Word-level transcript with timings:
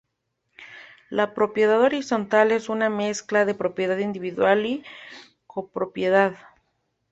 La 1.11 1.35
propiedad 1.35 1.79
horizontal 1.79 2.49
es 2.51 2.69
una 2.69 2.89
mezcla 2.89 3.45
de 3.45 3.53
propiedad 3.53 3.99
individual 3.99 4.65
y 4.65 4.83
copropiedad. 5.45 6.37